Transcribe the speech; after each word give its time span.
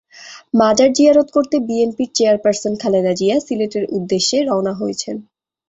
মাজার 0.53 0.89
জিয়ারত 0.93 1.27
করতে 1.35 1.55
বিএনপির 1.67 2.09
চেয়ারপারসন 2.15 2.73
খালেদা 2.81 3.13
জিয়া 3.19 3.37
সিলেটের 3.39 3.85
উদ্দেশে 3.97 4.37
রওনা 4.41 4.73
হয়েছেন। 4.79 5.15